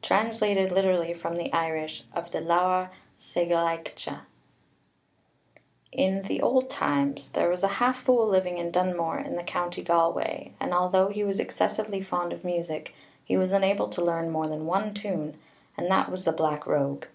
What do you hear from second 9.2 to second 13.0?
the county Galway, and although he was excessively fond of music,